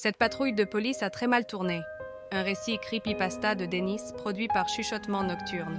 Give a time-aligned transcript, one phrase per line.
[0.00, 1.80] Cette patrouille de police a très mal tourné.
[2.30, 5.76] Un récit creepypasta de Denis produit par Chuchotement Nocturne.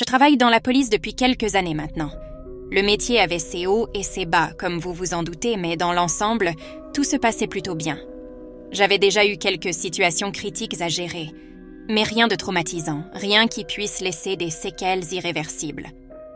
[0.00, 2.10] Je travaille dans la police depuis quelques années maintenant.
[2.70, 5.92] Le métier avait ses hauts et ses bas, comme vous vous en doutez, mais dans
[5.92, 6.52] l'ensemble,
[6.94, 7.98] tout se passait plutôt bien.
[8.70, 11.28] J'avais déjà eu quelques situations critiques à gérer,
[11.90, 15.88] mais rien de traumatisant, rien qui puisse laisser des séquelles irréversibles.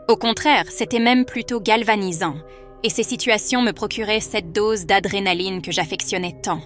[0.07, 2.35] Au contraire, c'était même plutôt galvanisant,
[2.83, 6.61] et ces situations me procuraient cette dose d'adrénaline que j'affectionnais tant.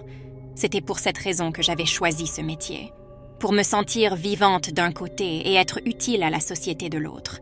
[0.54, 2.92] C'était pour cette raison que j'avais choisi ce métier
[3.40, 7.40] pour me sentir vivante d'un côté et être utile à la société de l'autre.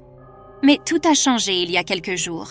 [0.63, 2.49] Mais tout a changé il y a quelques jours,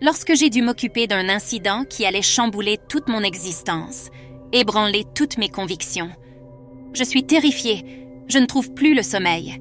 [0.00, 4.10] lorsque j'ai dû m'occuper d'un incident qui allait chambouler toute mon existence,
[4.52, 6.10] ébranler toutes mes convictions.
[6.92, 7.84] Je suis terrifiée,
[8.28, 9.60] je ne trouve plus le sommeil,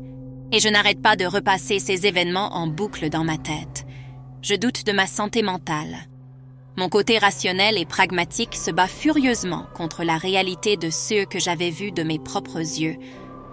[0.51, 3.85] et je n'arrête pas de repasser ces événements en boucle dans ma tête.
[4.41, 6.07] Je doute de ma santé mentale.
[6.77, 11.69] Mon côté rationnel et pragmatique se bat furieusement contre la réalité de ce que j'avais
[11.69, 12.97] vu de mes propres yeux,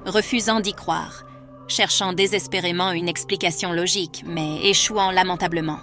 [0.04, 1.22] refusant d'y croire,
[1.68, 5.78] cherchant désespérément une explication logique, mais échouant lamentablement.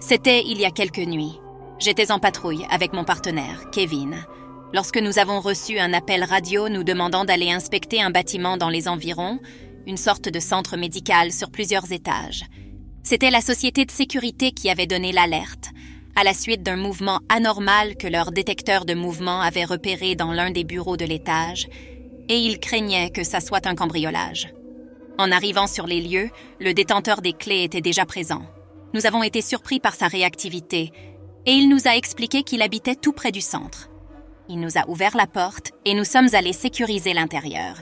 [0.00, 1.38] C'était il y a quelques nuits.
[1.78, 4.16] J'étais en patrouille avec mon partenaire, Kevin,
[4.72, 8.88] lorsque nous avons reçu un appel radio nous demandant d'aller inspecter un bâtiment dans les
[8.88, 9.40] environs,
[9.86, 12.46] une sorte de centre médical sur plusieurs étages.
[13.02, 15.70] C'était la société de sécurité qui avait donné l'alerte,
[16.16, 20.50] à la suite d'un mouvement anormal que leur détecteur de mouvement avait repéré dans l'un
[20.50, 21.68] des bureaux de l'étage,
[22.28, 24.48] et ils craignaient que ça soit un cambriolage.
[25.18, 28.42] En arrivant sur les lieux, le détenteur des clés était déjà présent.
[28.94, 30.90] Nous avons été surpris par sa réactivité,
[31.44, 33.90] et il nous a expliqué qu'il habitait tout près du centre.
[34.48, 37.76] Il nous a ouvert la porte et nous sommes allés sécuriser l'intérieur.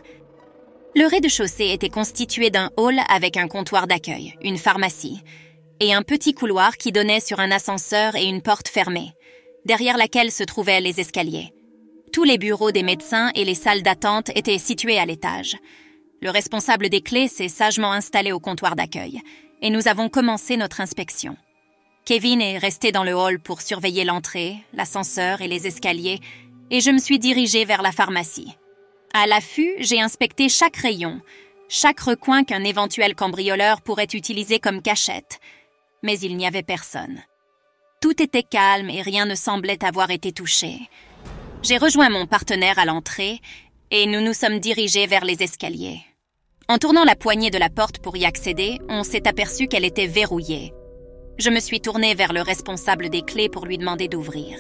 [0.97, 5.23] Le rez-de-chaussée était constitué d'un hall avec un comptoir d'accueil, une pharmacie,
[5.81, 9.13] et un petit couloir qui donnait sur un ascenseur et une porte fermée,
[9.65, 11.53] derrière laquelle se trouvaient les escaliers.
[12.13, 15.57] Tous les bureaux des médecins et les salles d'attente étaient situés à l'étage.
[16.23, 19.21] Le responsable des clés s'est sagement installé au comptoir d'accueil,
[19.63, 21.37] et nous avons commencé notre inspection.
[22.05, 26.21] Kevin est resté dans le hall pour surveiller l'entrée, l'ascenseur et les escaliers,
[26.71, 28.55] et je me suis dirigée vers la pharmacie.
[29.15, 31.21] À l'affût, j'ai inspecté chaque rayon,
[31.69, 35.41] chaque recoin qu'un éventuel cambrioleur pourrait utiliser comme cachette,
[36.05, 37.19] mais il n'y avait personne.
[38.01, 40.79] Tout était calme et rien ne semblait avoir été touché.
[41.63, 43.41] J'ai rejoint mon partenaire à l'entrée
[43.91, 46.03] et nous nous sommes dirigés vers les escaliers.
[46.69, 50.07] En tournant la poignée de la porte pour y accéder, on s'est aperçu qu'elle était
[50.07, 50.75] verrouillée.
[51.39, 54.59] Je me suis tournée vers le responsable des clés pour lui demander d'ouvrir.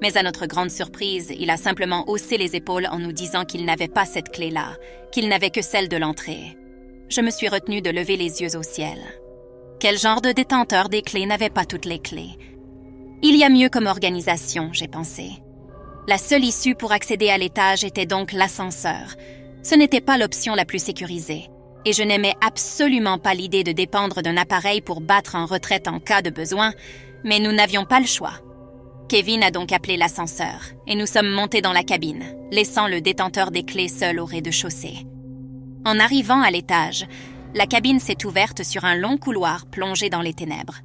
[0.00, 3.64] Mais à notre grande surprise, il a simplement haussé les épaules en nous disant qu'il
[3.64, 4.76] n'avait pas cette clé-là,
[5.10, 6.56] qu'il n'avait que celle de l'entrée.
[7.08, 8.98] Je me suis retenue de lever les yeux au ciel.
[9.78, 12.38] Quel genre de détenteur des clés n'avait pas toutes les clés?
[13.22, 15.32] Il y a mieux comme organisation, j'ai pensé.
[16.08, 19.16] La seule issue pour accéder à l'étage était donc l'ascenseur.
[19.62, 21.50] Ce n'était pas l'option la plus sécurisée,
[21.84, 26.00] et je n'aimais absolument pas l'idée de dépendre d'un appareil pour battre en retraite en
[26.00, 26.72] cas de besoin,
[27.22, 28.34] mais nous n'avions pas le choix.
[29.10, 33.50] Kevin a donc appelé l'ascenseur, et nous sommes montés dans la cabine, laissant le détenteur
[33.50, 35.06] des clés seul au rez-de-chaussée.
[35.84, 37.06] En arrivant à l'étage,
[37.54, 40.80] la cabine s'est ouverte sur un long couloir plongé dans les ténèbres.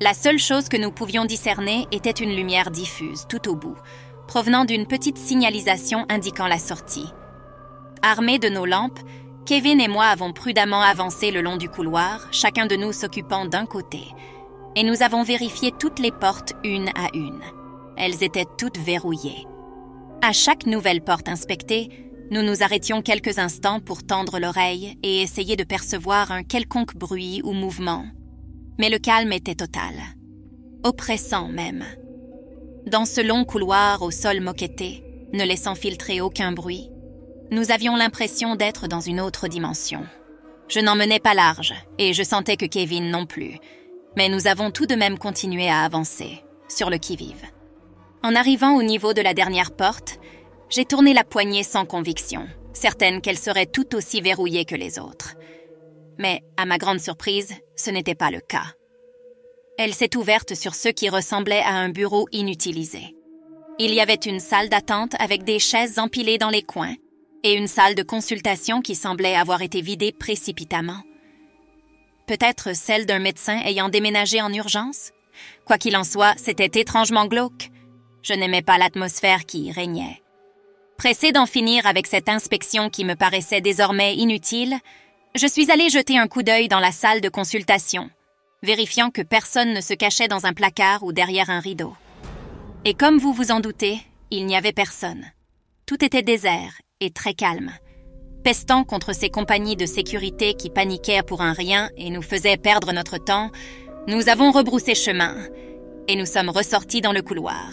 [0.00, 3.76] La seule chose que nous pouvions discerner était une lumière diffuse tout au bout,
[4.26, 7.12] provenant d'une petite signalisation indiquant la sortie.
[8.02, 8.98] Armés de nos lampes,
[9.46, 13.66] Kevin et moi avons prudemment avancé le long du couloir, chacun de nous s'occupant d'un
[13.66, 14.00] côté,
[14.74, 17.42] et nous avons vérifié toutes les portes une à une.
[17.96, 19.46] Elles étaient toutes verrouillées.
[20.22, 25.54] À chaque nouvelle porte inspectée, nous nous arrêtions quelques instants pour tendre l'oreille et essayer
[25.54, 28.06] de percevoir un quelconque bruit ou mouvement.
[28.78, 29.92] Mais le calme était total.
[30.82, 31.84] Oppressant même.
[32.86, 36.88] Dans ce long couloir au sol moquetté, ne laissant filtrer aucun bruit,
[37.50, 40.06] nous avions l'impression d'être dans une autre dimension.
[40.68, 43.58] Je n'en menais pas large, et je sentais que Kevin non plus,
[44.16, 47.44] mais nous avons tout de même continué à avancer, sur le qui-vive.
[48.22, 50.18] En arrivant au niveau de la dernière porte,
[50.72, 55.34] j'ai tourné la poignée sans conviction, certaine qu'elle serait tout aussi verrouillée que les autres.
[56.18, 58.74] Mais, à ma grande surprise, ce n'était pas le cas.
[59.76, 63.14] Elle s'est ouverte sur ce qui ressemblait à un bureau inutilisé.
[63.78, 66.94] Il y avait une salle d'attente avec des chaises empilées dans les coins,
[67.42, 71.02] et une salle de consultation qui semblait avoir été vidée précipitamment.
[72.26, 75.10] Peut-être celle d'un médecin ayant déménagé en urgence?
[75.66, 77.68] Quoi qu'il en soit, c'était étrangement glauque.
[78.22, 80.21] Je n'aimais pas l'atmosphère qui y régnait.
[80.96, 84.76] Pressé d'en finir avec cette inspection qui me paraissait désormais inutile,
[85.34, 88.10] je suis allé jeter un coup d'œil dans la salle de consultation,
[88.62, 91.96] vérifiant que personne ne se cachait dans un placard ou derrière un rideau.
[92.84, 93.98] Et comme vous vous en doutez,
[94.30, 95.24] il n'y avait personne.
[95.86, 97.72] Tout était désert et très calme.
[98.44, 102.92] Pestant contre ces compagnies de sécurité qui paniquaient pour un rien et nous faisaient perdre
[102.92, 103.50] notre temps,
[104.08, 105.36] nous avons rebroussé chemin
[106.08, 107.70] et nous sommes ressortis dans le couloir.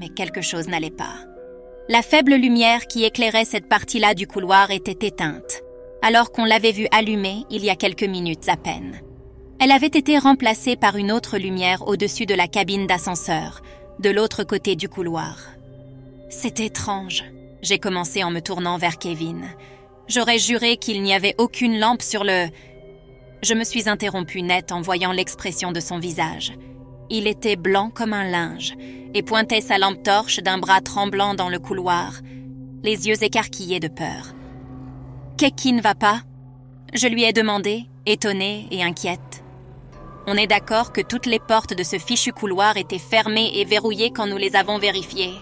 [0.00, 1.14] Mais quelque chose n'allait pas.
[1.90, 5.62] La faible lumière qui éclairait cette partie-là du couloir était éteinte,
[6.02, 9.00] alors qu'on l'avait vue allumée il y a quelques minutes à peine.
[9.58, 13.62] Elle avait été remplacée par une autre lumière au-dessus de la cabine d'ascenseur,
[14.00, 15.38] de l'autre côté du couloir.
[16.28, 17.24] C'est étrange,
[17.62, 19.46] j'ai commencé en me tournant vers Kevin.
[20.08, 22.48] J'aurais juré qu'il n'y avait aucune lampe sur le
[23.40, 26.52] je me suis interrompue net en voyant l'expression de son visage.
[27.10, 28.74] Il était blanc comme un linge
[29.14, 32.20] et pointait sa lampe torche d'un bras tremblant dans le couloir,
[32.82, 34.34] les yeux écarquillés de peur.
[35.36, 36.20] Qui ne va pas?
[36.94, 39.44] Je lui ai demandé, étonnée et inquiète.
[40.26, 44.10] On est d'accord que toutes les portes de ce fichu couloir étaient fermées et verrouillées
[44.10, 45.34] quand nous les avons vérifiées.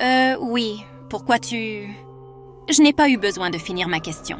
[0.00, 0.82] Euh, oui.
[1.10, 1.88] Pourquoi tu...
[2.68, 4.38] Je n'ai pas eu besoin de finir ma question.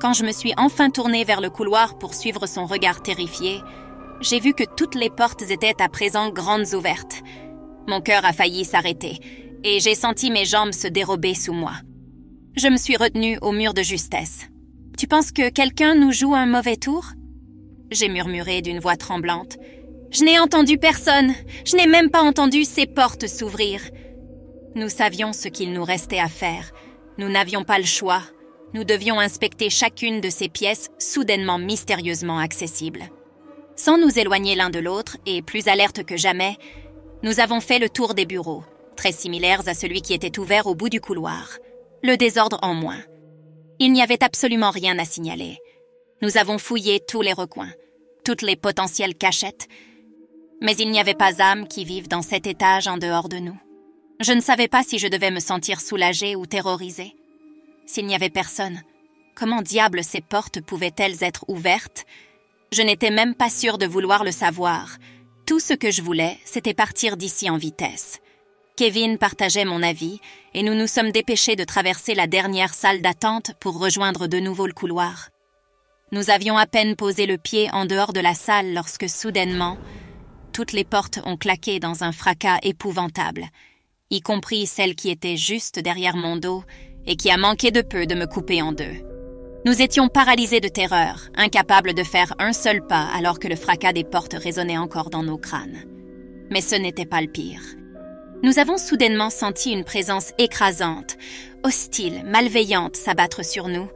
[0.00, 3.62] Quand je me suis enfin tournée vers le couloir pour suivre son regard terrifié,
[4.20, 7.22] j'ai vu que toutes les portes étaient à présent grandes ouvertes.
[7.88, 9.18] Mon cœur a failli s'arrêter,
[9.62, 11.72] et j'ai senti mes jambes se dérober sous moi.
[12.56, 14.48] Je me suis retenue au mur de justesse.
[14.96, 17.04] Tu penses que quelqu'un nous joue un mauvais tour?
[17.90, 19.56] J'ai murmuré d'une voix tremblante.
[20.10, 21.34] Je n'ai entendu personne.
[21.64, 23.80] Je n'ai même pas entendu ces portes s'ouvrir.
[24.76, 26.70] Nous savions ce qu'il nous restait à faire.
[27.18, 28.22] Nous n'avions pas le choix
[28.74, 33.04] nous devions inspecter chacune de ces pièces soudainement mystérieusement accessibles.
[33.76, 36.56] Sans nous éloigner l'un de l'autre et plus alertes que jamais,
[37.22, 38.64] nous avons fait le tour des bureaux,
[38.96, 41.58] très similaires à celui qui était ouvert au bout du couloir.
[42.02, 43.00] Le désordre en moins.
[43.80, 45.58] Il n'y avait absolument rien à signaler.
[46.22, 47.72] Nous avons fouillé tous les recoins,
[48.24, 49.68] toutes les potentielles cachettes,
[50.60, 53.58] mais il n'y avait pas âme qui vive dans cet étage en dehors de nous.
[54.20, 57.16] Je ne savais pas si je devais me sentir soulagée ou terrorisée.
[57.86, 58.80] S'il n'y avait personne,
[59.34, 62.06] comment diable ces portes pouvaient-elles être ouvertes
[62.74, 64.96] Je n'étais même pas sûre de vouloir le savoir.
[65.46, 68.18] Tout ce que je voulais, c'était partir d'ici en vitesse.
[68.76, 70.18] Kevin partageait mon avis
[70.54, 74.66] et nous nous sommes dépêchés de traverser la dernière salle d'attente pour rejoindre de nouveau
[74.66, 75.28] le couloir.
[76.10, 79.78] Nous avions à peine posé le pied en dehors de la salle lorsque soudainement,
[80.52, 83.46] toutes les portes ont claqué dans un fracas épouvantable,
[84.10, 86.64] y compris celle qui était juste derrière mon dos
[87.06, 89.13] et qui a manqué de peu de me couper en deux.
[89.66, 93.94] Nous étions paralysés de terreur, incapables de faire un seul pas alors que le fracas
[93.94, 95.84] des portes résonnait encore dans nos crânes.
[96.50, 97.62] Mais ce n'était pas le pire.
[98.42, 101.16] Nous avons soudainement senti une présence écrasante,
[101.62, 103.88] hostile, malveillante s'abattre sur nous,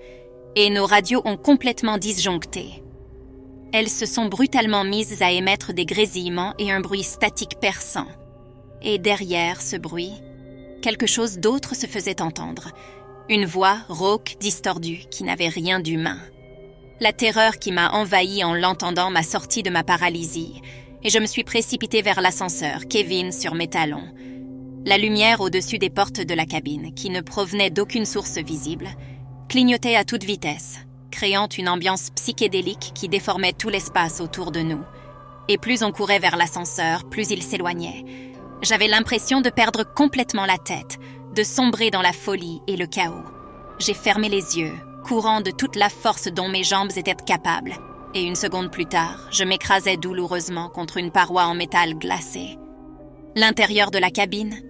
[0.57, 2.83] et nos radios ont complètement disjoncté.
[3.75, 8.09] Elles se sont brutalement mises à émettre des grésillements et un bruit statique perçant.
[8.81, 10.15] Et derrière ce bruit,
[10.81, 12.71] quelque chose d'autre se faisait entendre,
[13.29, 16.19] une voix rauque, distordue, qui n'avait rien d'humain.
[17.01, 20.63] La terreur qui m'a envahi en l'entendant m'a sorti de ma paralysie,
[21.03, 24.09] et je me suis précipitée vers l'ascenseur, Kevin sur mes talons.
[24.87, 28.89] La lumière au-dessus des portes de la cabine, qui ne provenait d'aucune source visible,
[29.49, 30.79] clignotait à toute vitesse,
[31.11, 34.83] créant une ambiance psychédélique qui déformait tout l'espace autour de nous.
[35.49, 38.05] Et plus on courait vers l'ascenseur, plus il s'éloignait.
[38.63, 40.99] J'avais l'impression de perdre complètement la tête,
[41.39, 43.25] de sombrer dans la folie et le chaos.
[43.79, 44.73] J'ai fermé les yeux,
[45.05, 47.77] courant de toute la force dont mes jambes étaient capables,
[48.13, 52.59] et une seconde plus tard, je m'écrasais douloureusement contre une paroi en métal glacé.
[53.37, 54.61] L'intérieur de la cabine?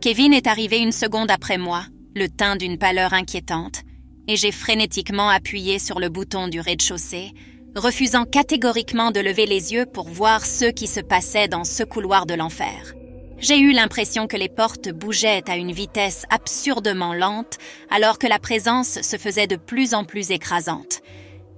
[0.00, 1.84] Kevin est arrivé une seconde après moi,
[2.16, 3.82] le teint d'une pâleur inquiétante,
[4.28, 7.32] et j'ai frénétiquement appuyé sur le bouton du rez-de-chaussée,
[7.76, 12.24] refusant catégoriquement de lever les yeux pour voir ce qui se passait dans ce couloir
[12.24, 12.94] de l'enfer.
[13.40, 18.40] J'ai eu l'impression que les portes bougeaient à une vitesse absurdement lente, alors que la
[18.40, 21.02] présence se faisait de plus en plus écrasante.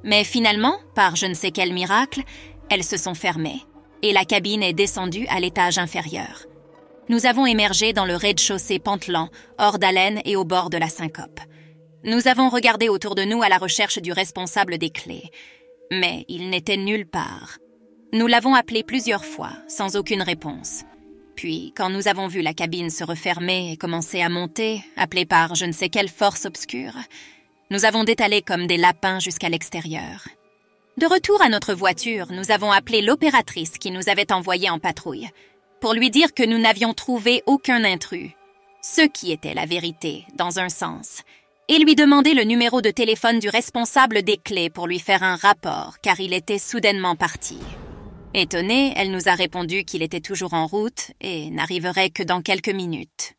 [0.05, 2.21] Mais finalement, par je ne sais quel miracle,
[2.69, 3.63] elles se sont fermées,
[4.03, 6.45] et la cabine est descendue à l'étage inférieur.
[7.09, 11.41] Nous avons émergé dans le rez-de-chaussée pantelant, hors d'haleine et au bord de la syncope.
[12.05, 15.31] Nous avons regardé autour de nous à la recherche du responsable des clés,
[15.91, 17.59] mais il n'était nulle part.
[18.13, 20.83] Nous l'avons appelé plusieurs fois, sans aucune réponse.
[21.37, 25.55] Puis, quand nous avons vu la cabine se refermer et commencer à monter, appelée par
[25.55, 26.95] je ne sais quelle force obscure,
[27.71, 30.29] nous avons détalé comme des lapins jusqu'à l'extérieur.
[30.99, 35.29] De retour à notre voiture, nous avons appelé l'opératrice qui nous avait envoyés en patrouille
[35.81, 38.33] pour lui dire que nous n'avions trouvé aucun intrus,
[38.83, 41.23] ce qui était la vérité, dans un sens,
[41.69, 45.37] et lui demander le numéro de téléphone du responsable des clés pour lui faire un
[45.37, 47.59] rapport, car il était soudainement parti.
[48.33, 52.69] Étonnée, elle nous a répondu qu'il était toujours en route et n'arriverait que dans quelques
[52.69, 53.35] minutes.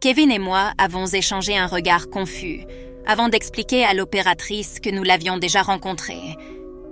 [0.00, 2.64] Kevin et moi avons échangé un regard confus
[3.06, 6.36] avant d'expliquer à l'opératrice que nous l'avions déjà rencontrée.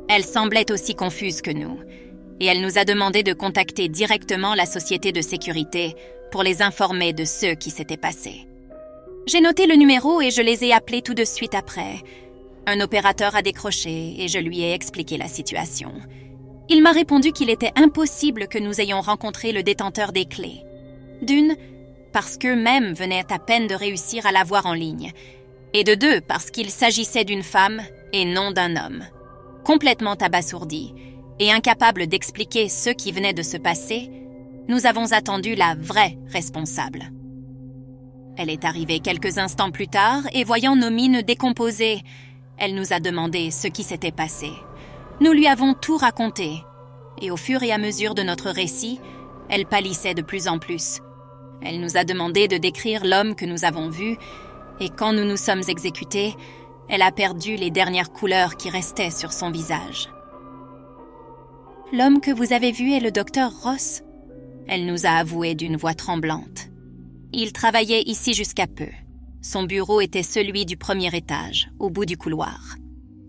[0.09, 1.81] Elle semblait aussi confuse que nous,
[2.39, 5.97] et elle nous a demandé de contacter directement la société de sécurité
[6.31, 8.47] pour les informer de ce qui s'était passé.
[9.27, 11.97] J'ai noté le numéro et je les ai appelés tout de suite après.
[12.67, 15.93] Un opérateur a décroché et je lui ai expliqué la situation.
[16.69, 20.63] Il m'a répondu qu'il était impossible que nous ayons rencontré le détenteur des clés.
[21.23, 21.57] D'une,
[22.13, 25.13] parce qu'eux-mêmes venaient à peine de réussir à la voir en ligne,
[25.75, 27.83] et de deux, parce qu'il s'agissait d'une femme
[28.13, 29.05] et non d'un homme.
[29.65, 30.95] Complètement abasourdi
[31.39, 34.11] et incapable d'expliquer ce qui venait de se passer,
[34.69, 37.11] nous avons attendu la vraie responsable.
[38.37, 42.01] Elle est arrivée quelques instants plus tard et voyant nos mines décomposées,
[42.59, 44.51] elle nous a demandé ce qui s'était passé.
[45.19, 46.63] Nous lui avons tout raconté,
[47.23, 49.01] et au fur et à mesure de notre récit,
[49.49, 51.01] elle pâlissait de plus en plus.
[51.63, 54.19] Elle nous a demandé de décrire l'homme que nous avons vu,
[54.79, 56.35] et quand nous nous sommes exécutés,
[56.91, 60.11] elle a perdu les dernières couleurs qui restaient sur son visage.
[61.95, 64.03] L'homme que vous avez vu est le docteur Ross
[64.69, 66.69] Elle nous a avoué d'une voix tremblante.
[67.33, 68.89] Il travaillait ici jusqu'à peu.
[69.41, 72.77] Son bureau était celui du premier étage, au bout du couloir.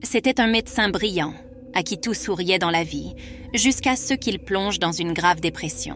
[0.04, 1.34] C'était un médecin brillant,
[1.78, 3.14] à qui tout souriait dans la vie,
[3.54, 5.96] jusqu'à ce qu'il plonge dans une grave dépression.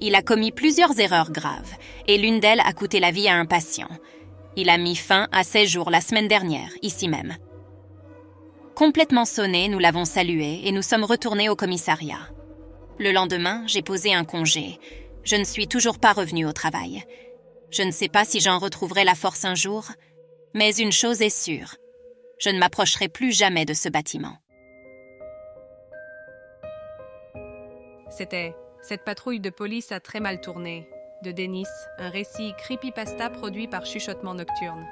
[0.00, 1.76] Il a commis plusieurs erreurs graves,
[2.08, 3.88] et l'une d'elles a coûté la vie à un patient.
[4.56, 7.36] Il a mis fin à ses jours la semaine dernière, ici même.
[8.74, 12.28] Complètement sonné, nous l'avons salué et nous sommes retournés au commissariat.
[12.98, 14.80] Le lendemain, j'ai posé un congé.
[15.22, 17.04] Je ne suis toujours pas revenu au travail.
[17.70, 19.84] Je ne sais pas si j'en retrouverai la force un jour,
[20.54, 21.76] mais une chose est sûre,
[22.40, 24.38] je ne m'approcherai plus jamais de ce bâtiment.
[28.10, 30.88] C'était Cette patrouille de police a très mal tourné
[31.22, 31.66] de Denis,
[31.98, 34.86] un récit creepypasta produit par Chuchotement Nocturne.